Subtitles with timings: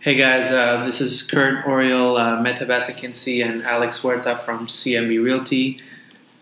[0.00, 5.80] Hey guys, uh, this is Kurt Oriel, uh, Basakinci, and Alex Huerta from CMB Realty.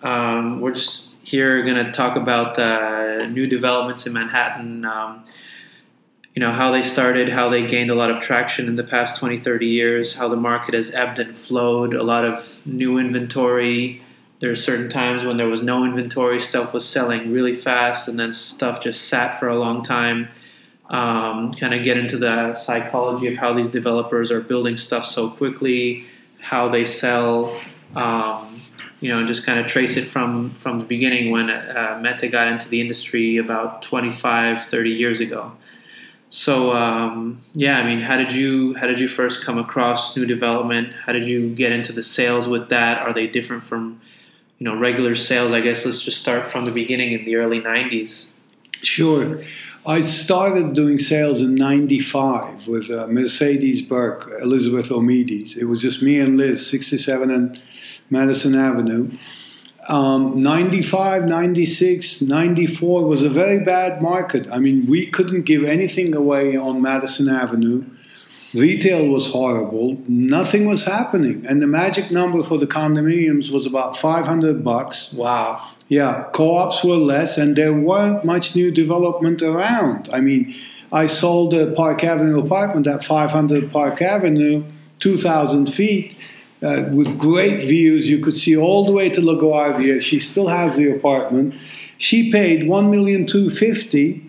[0.02, 4.84] Um, we're just here going to talk about uh, new developments in Manhattan.
[4.84, 5.24] Um,
[6.34, 9.18] you know how they started, how they gained a lot of traction in the past
[9.18, 14.02] 20, 30 years, how the market has ebbed and flowed, a lot of new inventory.
[14.40, 18.20] There are certain times when there was no inventory, stuff was selling really fast, and
[18.20, 20.28] then stuff just sat for a long time
[20.90, 25.30] um, kind of get into the psychology of how these developers are building stuff so
[25.30, 26.06] quickly,
[26.40, 27.60] how they sell,
[27.96, 28.60] um,
[29.00, 32.30] you know, and just kind of trace it from from the beginning when uh, Mete
[32.30, 35.52] got into the industry about 25, 30 years ago.
[36.30, 40.26] So um, yeah, I mean, how did you how did you first come across new
[40.26, 40.92] development?
[40.92, 42.98] How did you get into the sales with that?
[42.98, 44.00] Are they different from
[44.58, 45.52] you know regular sales?
[45.52, 48.32] I guess let's just start from the beginning in the early 90s.
[48.82, 49.42] Sure.
[49.86, 55.56] I started doing sales in 95 with uh, Mercedes Burke, Elizabeth Omides.
[55.56, 57.62] It was just me and Liz, 67 and
[58.10, 59.16] Madison Avenue.
[59.88, 64.48] Um, 95, 96, 94 was a very bad market.
[64.50, 67.84] I mean, we couldn't give anything away on Madison Avenue.
[68.56, 69.98] Retail was horrible.
[70.08, 75.12] Nothing was happening, and the magic number for the condominiums was about 500 bucks.
[75.12, 75.68] Wow.
[75.88, 80.08] Yeah, co-ops were less, and there weren't much new development around.
[80.12, 80.54] I mean,
[80.90, 84.64] I sold a Park Avenue apartment at 500 Park Avenue,
[85.00, 86.16] 2,000 feet,
[86.62, 88.08] uh, with great views.
[88.08, 90.00] You could see all the way to LaGuardia.
[90.00, 91.54] She still has the apartment.
[91.98, 94.25] She paid 1,250,000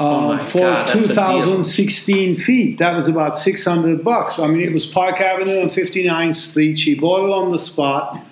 [0.00, 2.78] Oh um, oh for God, 2016 feet.
[2.78, 4.38] That was about 600 bucks.
[4.38, 6.78] I mean, it was Park Avenue and 59th Street.
[6.78, 8.24] She bought it on the spot,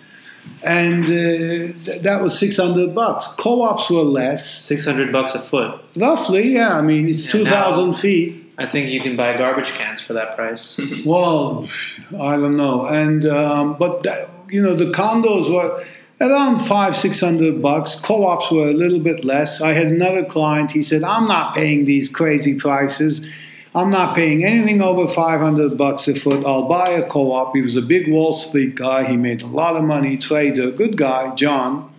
[0.65, 3.27] and uh, th- that was 600 bucks.
[3.37, 4.49] Co-ops were less.
[4.63, 5.81] 600 bucks a foot.
[5.97, 6.79] Roughly, yeah.
[6.79, 8.45] I mean, it's yeah, 2,000 feet.
[8.59, 10.81] I think you can buy garbage cans for that price.
[11.05, 11.69] well,
[12.19, 15.85] I don't know, and um, but that, you know, the condos were
[16.21, 17.95] around five, six hundred bucks.
[17.97, 19.61] Co-ops were a little bit less.
[19.61, 20.73] I had another client.
[20.73, 23.27] He said, "I'm not paying these crazy prices.
[23.75, 26.47] I'm not paying anything over 500 bucks a foot.
[26.47, 29.05] I'll buy a co-op." He was a big Wall Street guy.
[29.05, 31.93] He made a lot of money, trader, good guy, John.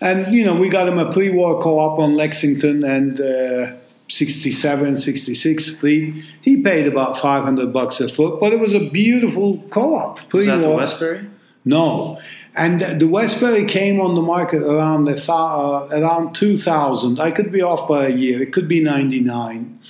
[0.00, 3.20] And you know, we got him a pre-war co-op on Lexington and.
[3.20, 6.24] Uh, 67, 66 Street.
[6.42, 10.32] He paid about 500 bucks a foot, but it was a beautiful co-op.
[10.32, 10.70] Was that the.
[10.70, 11.26] Westbury?
[11.64, 12.20] No,
[12.56, 17.20] and the Westbury came on the market around the uh, around 2000.
[17.20, 18.42] I could be off by a year.
[18.42, 19.80] It could be 99.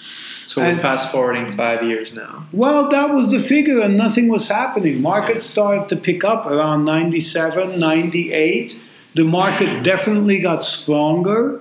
[0.47, 2.47] So we're And- fast forwarding five years now.
[2.53, 5.03] Well, that was the figure, and nothing was happening.
[5.03, 8.79] Market started to pick up around 97, 98.
[9.15, 11.61] The market definitely got stronger.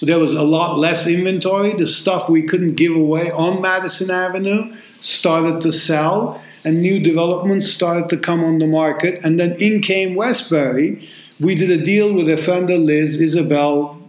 [0.00, 1.74] There was a lot less inventory.
[1.74, 7.70] The stuff we couldn't give away on Madison Avenue started to sell, and new developments
[7.70, 9.24] started to come on the market.
[9.24, 11.08] And then in came Westbury.
[11.40, 14.00] We did a deal with a friend of Liz, Isabel,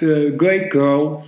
[0.00, 1.26] the great girl.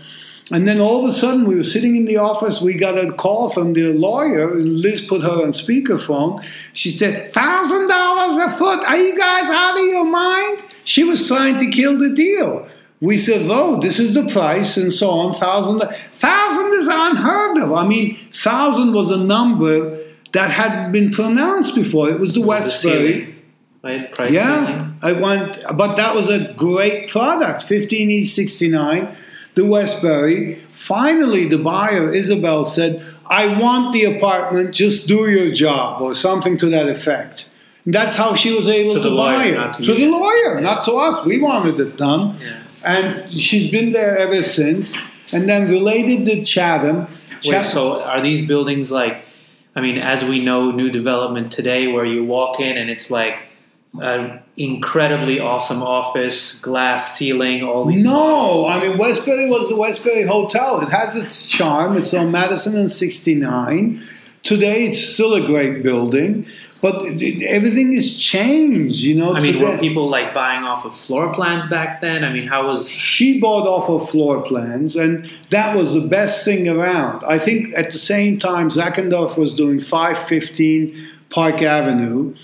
[0.52, 2.60] And then all of a sudden, we were sitting in the office.
[2.60, 6.44] We got a call from the lawyer, and Liz put her on speakerphone.
[6.72, 8.84] She said, thousand dollars a foot.
[8.88, 10.64] Are you guys out of your mind?
[10.84, 12.68] She was trying to kill the deal.
[13.00, 15.34] We said, "Oh, this is the price," and so on.
[15.34, 15.80] Thousand,
[16.12, 17.72] thousand is unheard of.
[17.72, 19.99] I mean, thousand was a number
[20.32, 22.08] that hadn't been pronounced before.
[22.10, 23.34] It was the Westbury.
[23.82, 24.12] right?
[24.12, 24.98] Price Yeah, ceiling.
[25.02, 27.62] I want, but that was a great product.
[27.62, 29.08] 15 East 69,
[29.54, 30.62] the Westbury.
[30.70, 36.58] Finally, the buyer, Isabel, said, I want the apartment, just do your job, or something
[36.58, 37.48] to that effect.
[37.84, 39.74] And that's how she was able To to, buy lawyer, it.
[39.74, 41.24] to to the lawyer, not to us.
[41.24, 42.36] We wanted it done.
[42.40, 42.56] Yeah.
[42.84, 44.94] And she's been there ever since.
[45.32, 47.06] And then related to Chatham.
[47.06, 49.24] Wait, Chatham so are these buildings like,
[49.74, 53.46] I mean, as we know, new development today where you walk in and it's like
[53.94, 58.02] an incredibly awesome office, glass ceiling, all these.
[58.02, 60.80] No, I mean Westbury was the Westbury Hotel.
[60.80, 61.96] It has its charm.
[61.96, 64.02] It's on Madison and 69.
[64.42, 66.46] Today, it's still a great building,
[66.82, 69.02] but it- it- everything has changed.
[69.02, 72.24] You know, I mean, were people like buying off of floor plans back then?
[72.24, 72.88] I mean, how was.
[72.90, 77.22] she bought off of floor plans, and that was the best thing around.
[77.26, 80.94] I think at the same time, Zeckendorf was doing 515
[81.30, 82.34] Park Avenue,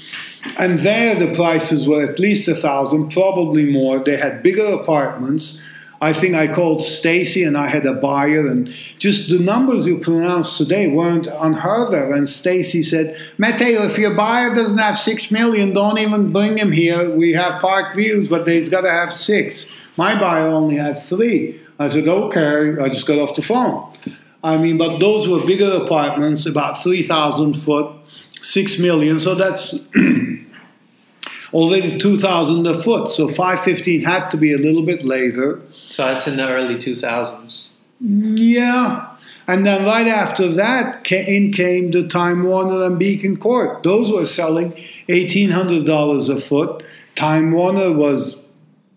[0.59, 3.99] and there the prices were at least a thousand, probably more.
[3.99, 5.61] They had bigger apartments.
[6.01, 9.99] I think I called Stacy and I had a buyer, and just the numbers you
[9.99, 12.11] pronounced today weren't unheard of.
[12.11, 16.73] And Stacy said, Matteo, if your buyer doesn't have six million, don't even bring him
[16.73, 17.11] here.
[17.11, 19.69] We have park views, but he's got to have six.
[19.97, 21.61] My buyer only had three.
[21.79, 22.77] I said, okay.
[22.81, 23.93] I just got off the phone.
[24.45, 27.93] I mean, but those were bigger apartments, about 3,000 foot,
[28.43, 29.19] 6 million.
[29.19, 29.73] So that's
[31.53, 33.11] already 2,000 a foot.
[33.11, 35.63] So 515 had to be a little bit later.
[35.73, 37.69] So that's in the early 2000s.
[38.01, 39.17] Yeah.
[39.49, 43.83] And then right after that, in came the Time Warner and Beacon Court.
[43.85, 44.73] Those were selling
[45.09, 46.85] $1,800 a foot.
[47.15, 48.43] Time Warner was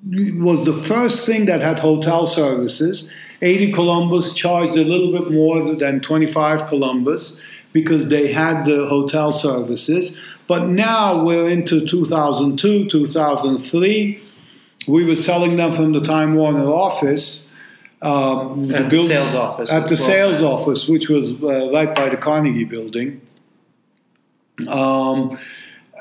[0.03, 3.09] was the first thing that had hotel services.
[3.41, 7.39] 80 Columbus charged a little bit more than 25 Columbus
[7.71, 10.15] because they had the hotel services.
[10.49, 14.23] But now we're into 2002, 2003.
[14.87, 17.47] We were selling them from the Time Warner office.
[18.01, 19.71] Um, at the, the sales office.
[19.71, 23.21] At the sales office, which was uh, right by the Carnegie building.
[24.67, 25.37] Um,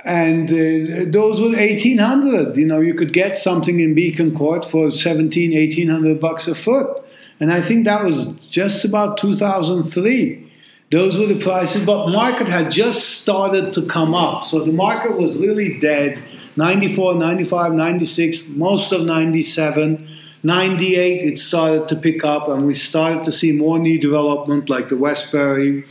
[0.06, 4.92] and uh, those were 1800 you know you could get something in beacon court for
[4.92, 7.04] 17 1800 bucks a foot
[7.40, 10.47] and i think that was just about 2003
[10.90, 14.44] those were the prices but market had just started to come up.
[14.44, 16.22] So the market was really dead.
[16.56, 20.08] 94 95 96 most of 97
[20.42, 24.88] 98 it started to pick up and we started to see more new development like
[24.88, 25.84] the westbury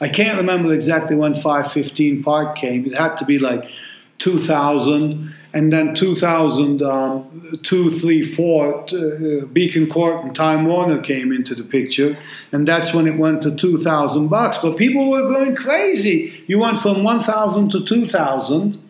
[0.00, 2.86] I can't remember exactly when 515 Park came.
[2.86, 3.68] It had to be like
[4.18, 11.32] 2000, and then 2000, um, 2, 3, 4, uh, Beacon Court and Time Warner came
[11.32, 12.18] into the picture,
[12.52, 14.58] and that's when it went to 2,000 bucks.
[14.58, 16.44] But people were going crazy.
[16.46, 18.82] You went from 1,000 to 2,000.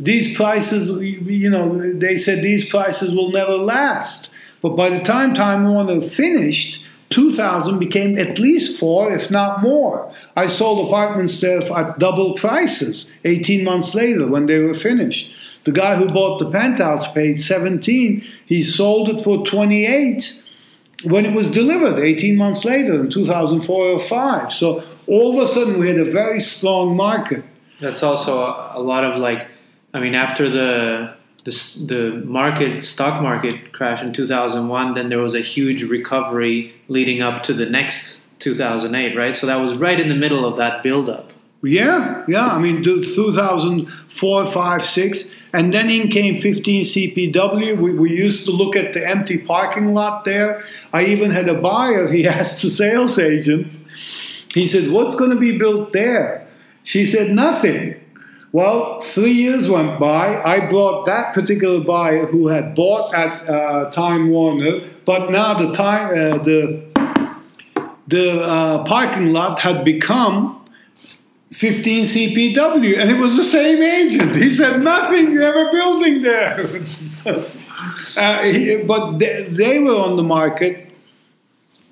[0.00, 4.30] These prices, you know, they said these prices will never last.
[4.60, 10.12] But by the time Time Warner finished, 2000 became at least four, if not more.
[10.36, 15.34] I sold apartments there at double prices 18 months later when they were finished.
[15.68, 18.24] The guy who bought the penthouse paid 17.
[18.46, 20.42] He sold it for 28
[21.04, 24.50] when it was delivered 18 months later in 2004 or 5.
[24.50, 27.44] So all of a sudden we had a very strong market.
[27.80, 28.38] That's also
[28.74, 29.46] a, lot of like,
[29.92, 35.34] I mean, after the the, the market stock market crash in 2001 then there was
[35.34, 40.08] a huge recovery leading up to the next 2008 right so that was right in
[40.08, 41.27] the middle of that build up
[41.62, 48.10] yeah yeah i mean 2004 5 6 and then in came 15 cpw we, we
[48.10, 50.62] used to look at the empty parking lot there.
[50.92, 53.72] I even had a buyer he asked the sales agent
[54.54, 56.46] he said what's going to be built there?
[56.82, 57.96] She said nothing.
[58.50, 60.40] Well, three years went by.
[60.42, 65.70] I brought that particular buyer who had bought at uh, Time Warner, but now the
[65.72, 66.82] time uh, the
[68.06, 70.57] the uh, parking lot had become
[71.52, 74.36] 15 CPW, and it was the same agent.
[74.36, 75.32] He said nothing.
[75.32, 76.60] You have a building there,
[78.16, 80.88] uh, he, but they, they were on the market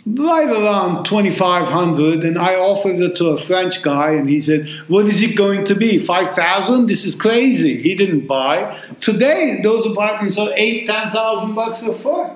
[0.06, 5.04] right around 2500 and i offered it to a french guy and he said what
[5.06, 5.98] is it going to be?
[5.98, 7.82] 5000 this is crazy.
[7.82, 8.80] He didn't buy.
[9.00, 12.30] Today those apartments are 8 10000 bucks a foot.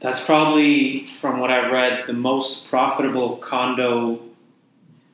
[0.00, 4.20] That's probably from what i've read the most profitable condo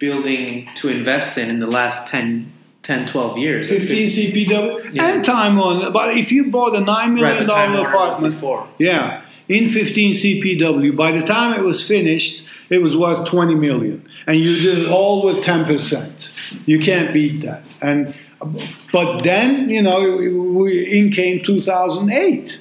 [0.02, 2.52] building to invest in in the last 10
[2.82, 5.06] 10 12 years 15 cpw yeah.
[5.06, 9.68] and time on but if you bought a $9 million right, apartment before yeah in
[9.68, 10.96] 15 CPW.
[10.96, 14.88] By the time it was finished, it was worth 20 million, and you did it
[14.90, 16.32] all with 10 percent.
[16.66, 17.64] You can't beat that.
[17.80, 18.14] And
[18.92, 22.60] but then you know, in came 2008.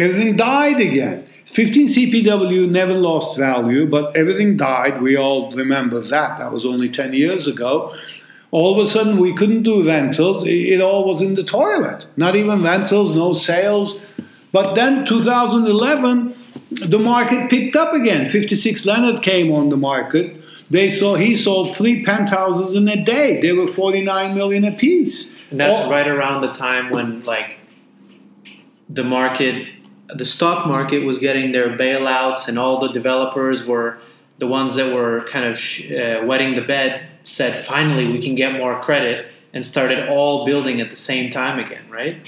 [0.00, 1.28] Everything died again.
[1.46, 5.02] 15 CPW never lost value, but everything died.
[5.02, 6.38] We all remember that.
[6.38, 7.94] That was only 10 years ago.
[8.50, 10.46] All of a sudden, we couldn't do rentals.
[10.46, 12.06] It all was in the toilet.
[12.16, 13.98] Not even rentals, no sales,
[14.52, 16.34] but then 2011,
[16.70, 18.28] the market picked up again.
[18.28, 20.36] 56 Leonard came on the market.
[20.68, 23.40] They saw he sold three penthouses in a day.
[23.40, 25.30] They were 49 million apiece.
[25.50, 25.90] And that's oh.
[25.90, 27.58] right around the time when like
[28.88, 29.68] the market,
[30.14, 33.98] the stock market was getting their bailouts, and all the developers were
[34.38, 37.08] the ones that were kind of uh, wetting the bed.
[37.24, 41.58] Said finally we can get more credit and started all building at the same time
[41.58, 42.26] again, right?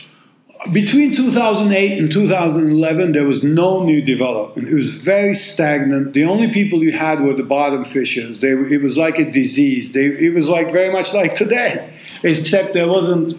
[0.73, 4.67] between 2008 and 2011, there was no new development.
[4.69, 6.15] It was very stagnant.
[6.15, 8.41] The only people you had were the bottom fishers.
[8.41, 9.93] They, it was like a disease.
[9.93, 13.37] They, it was like very much like today, except there wasn't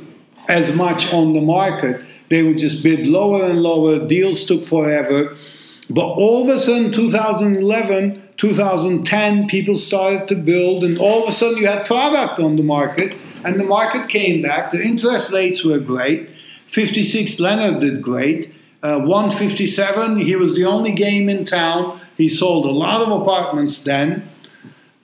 [0.48, 2.02] as much on the market.
[2.30, 4.06] They would just bid lower and lower.
[4.06, 5.36] Deals took forever.
[5.90, 11.32] But all of a sudden, 2011, 2010, people started to build, and all of a
[11.32, 14.72] sudden, you had product on the market, and the market came back.
[14.72, 16.30] The interest rates were great
[16.68, 18.54] 56, Leonard did great.
[18.82, 23.84] Uh, 157, he was the only game in town He sold a lot of apartments
[23.84, 24.30] then.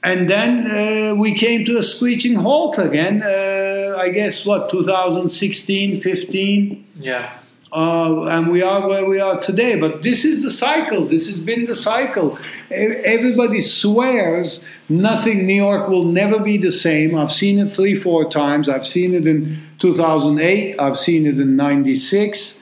[0.03, 3.21] And then uh, we came to a screeching halt again.
[3.21, 6.85] Uh, I guess what 2016, 15.
[6.99, 7.37] Yeah.
[7.71, 9.79] Uh, and we are where we are today.
[9.79, 11.05] But this is the cycle.
[11.05, 12.37] This has been the cycle.
[12.69, 15.45] Everybody swears nothing.
[15.45, 17.15] New York will never be the same.
[17.15, 18.67] I've seen it three, four times.
[18.67, 20.79] I've seen it in 2008.
[20.79, 22.59] I've seen it in '96.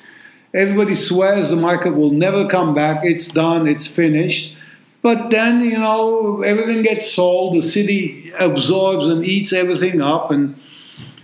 [0.54, 3.04] Everybody swears the market will never come back.
[3.04, 3.68] It's done.
[3.68, 4.56] It's finished.
[5.02, 10.60] But then, you know, everything gets sold, the city absorbs and eats everything up, and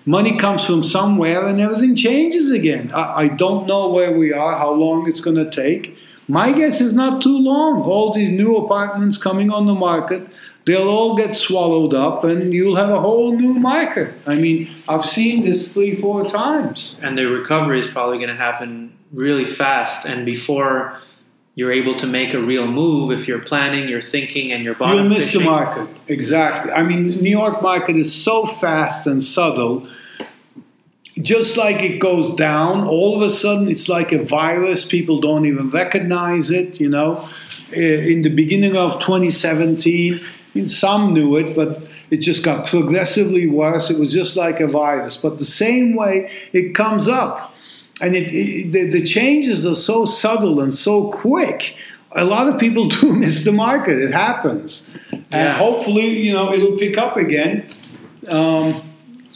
[0.06, 2.90] money comes from somewhere, and everything changes again.
[2.96, 5.98] I, I don't know where we are, how long it's going to take.
[6.28, 7.82] My guess is not too long.
[7.84, 10.28] All these new apartments coming on the market,
[10.66, 14.14] they'll all get swallowed up, and you'll have a whole new market.
[14.26, 17.00] I mean, I've seen this three, four times.
[17.04, 21.00] And the recovery is probably going to happen really fast, and before
[21.56, 25.00] you're able to make a real move if you're planning, you're thinking, and you're bottom
[25.00, 25.42] You'll miss fishing.
[25.42, 25.88] the market.
[26.08, 26.72] Exactly.
[26.74, 29.88] I mean, New York market is so fast and subtle.
[31.22, 34.86] Just like it goes down, all of a sudden it's like a virus.
[34.86, 36.82] People don't even recognize it.
[36.82, 37.30] You know,
[37.74, 40.20] in the beginning of 2017, I
[40.54, 43.90] mean, some knew it, but it just got progressively worse.
[43.90, 45.16] It was just like a virus.
[45.16, 47.55] But the same way it comes up
[48.02, 51.76] and it, it, the, the changes are so subtle and so quick.
[52.12, 54.00] A lot of people do miss the market.
[54.02, 55.54] It happens, and Yeah.
[55.54, 57.68] hopefully, you know, it'll pick up again.
[58.28, 58.82] Um,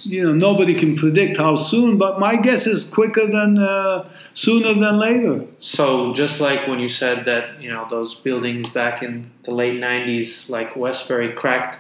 [0.04, 4.74] you know, nobody can predict how soon, but my guess is quicker than uh, sooner
[4.74, 5.46] than later.
[5.60, 9.74] So just like when you said that, you know, those buildings back in the late
[9.80, 11.80] '90s, like Westbury, cracked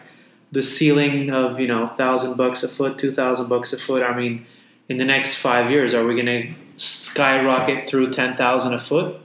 [0.51, 4.03] the ceiling of you know thousand bucks a foot, two thousand bucks a foot.
[4.03, 4.45] I mean,
[4.89, 9.19] in the next five years, are we going to skyrocket through ten thousand a foot?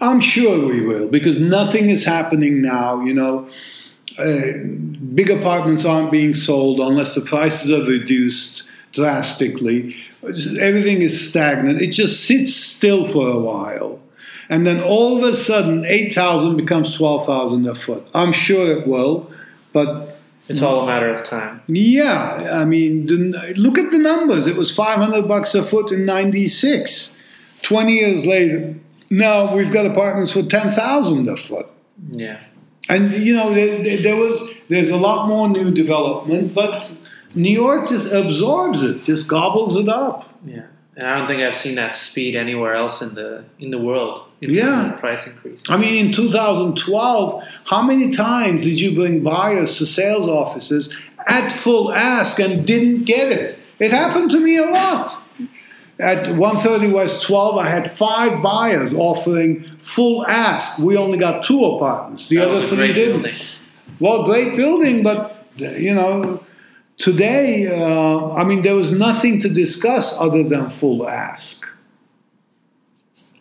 [0.00, 3.00] I'm sure we will because nothing is happening now.
[3.00, 3.48] You know,
[4.18, 4.40] uh,
[5.14, 9.96] big apartments aren't being sold unless the prices are reduced drastically.
[10.60, 11.82] Everything is stagnant.
[11.82, 14.00] It just sits still for a while.
[14.48, 18.10] And then all of a sudden, 8,000 becomes 12,000 a foot.
[18.14, 19.30] I'm sure it will.
[19.72, 20.13] But
[20.48, 21.62] It's all a matter of time.
[21.66, 24.46] yeah, I mean, the, look at the numbers.
[24.46, 27.12] It was 500 bucks a foot in 96.
[27.62, 28.74] 20 years later,
[29.10, 31.66] now we've got apartments for 10,000 a foot.
[32.10, 32.40] Yeah.
[32.88, 36.94] And you know, there, there, there was there's a lot more new development, but
[37.34, 40.38] New York just absorbs it, just gobbles it up.
[40.44, 40.66] Yeah.
[40.96, 44.22] And I don't think I've seen that speed anywhere else in the in the world.
[44.40, 44.90] In Yeah.
[44.92, 45.60] price increase.
[45.68, 50.90] I mean, in 2012, how many times did you bring buyers to sales offices
[51.26, 53.58] at full ask and didn't get it?
[53.80, 55.18] It happened to me a lot.
[55.98, 60.78] At 130 West 12, I had five buyers offering full ask.
[60.78, 62.28] We only got two apartments.
[62.28, 63.22] The That other three didn't.
[63.22, 63.34] building.
[64.00, 66.40] Well, great building, but you know,
[66.96, 71.66] today, uh, I mean, there was nothing to discuss other than full ask.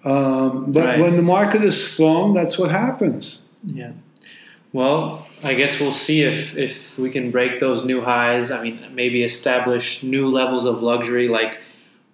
[0.06, 1.00] Um, but Right.
[1.00, 3.42] when the market is strong, that's what happens.
[3.66, 3.92] Yeah.
[4.74, 8.52] Well, I guess we'll see if if we can break those new highs.
[8.52, 11.60] I mean, maybe establish new levels of luxury like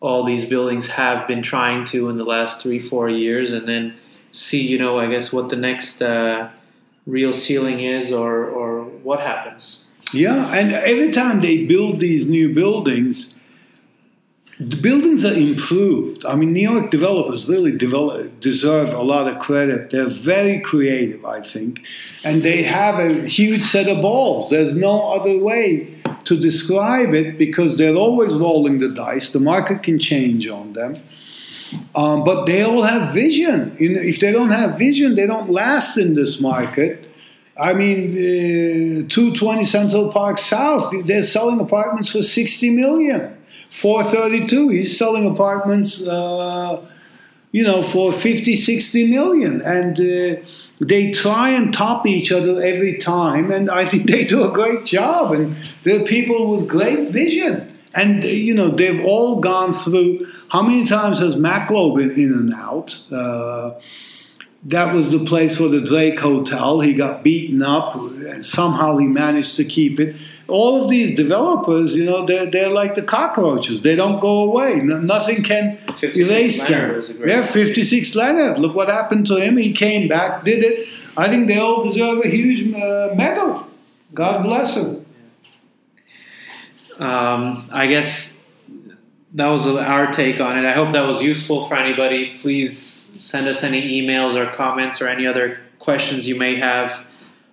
[0.01, 3.93] all these buildings have been trying to in the last three four years, and then
[4.31, 6.49] see you know I guess what the next uh,
[7.07, 9.85] real ceiling is or or what happens.
[10.13, 13.35] Yeah, and every time they build these new buildings,
[14.59, 16.25] the buildings are improved.
[16.25, 19.91] I mean, New York developers really develop, deserve a lot of credit.
[19.91, 21.81] They're very creative, I think,
[22.25, 24.49] and they have a huge set of balls.
[24.49, 29.31] There's no other way to describe it because they're always rolling the dice.
[29.31, 31.01] The market can change on them.
[31.95, 33.73] Um, but they all have vision.
[33.79, 37.08] You know, if they don't have vision, they don't last in this market.
[37.59, 43.35] I mean, uh, 220 Central Park South, they're selling apartments for 60 million.
[43.69, 46.81] 432, he's selling apartments, uh,
[47.51, 49.61] you know, for 50, 60 million.
[49.61, 50.41] And uh,
[50.79, 53.51] they try and top each other every time.
[53.51, 55.33] And I think they do a great job.
[55.33, 57.77] And they're people with great vision.
[57.93, 60.27] And, uh, you know, they've all gone through.
[60.49, 63.01] How many times has Macklowe been in and out?
[64.63, 66.81] That was the place for the Drake Hotel.
[66.81, 67.95] He got beaten up.
[67.95, 70.17] and Somehow he managed to keep it.
[70.49, 73.83] All of these developers, you know, they're, they're like the cockroaches.
[73.83, 74.81] They don't go away.
[74.83, 76.95] No, nothing can 56 erase Leonard them.
[76.95, 78.57] was a Yeah, 56 Leonard.
[78.57, 79.57] Look what happened to him.
[79.57, 80.89] He came back, did it.
[81.15, 83.65] I think they all deserve a huge uh, medal.
[84.13, 85.05] God bless them.
[86.97, 88.35] Um, I guess
[89.33, 90.65] that was our take on it.
[90.65, 92.37] I hope that was useful for anybody.
[92.37, 97.05] Please send us any emails or comments or any other questions you may have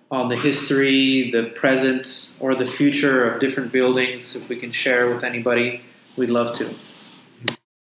[0.09, 4.35] on the history, the present, or the future of different buildings.
[4.35, 5.81] If we can share with anybody,
[6.15, 6.73] we'd love to.